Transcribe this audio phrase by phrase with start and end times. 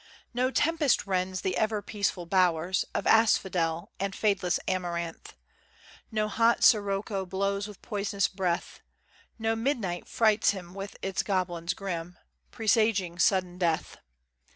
[0.33, 5.35] No "Tempest" rends the ever peaceful bowers Of asphodel, and fadeless amaranth;
[6.11, 8.79] No hot sirocco blows with poisonous breath;
[9.37, 12.17] No midnight frights him with its goblins grim,
[12.49, 13.97] Presaging sudden death.